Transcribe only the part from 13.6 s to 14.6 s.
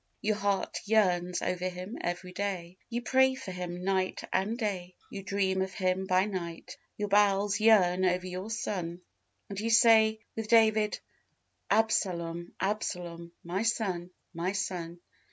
son, my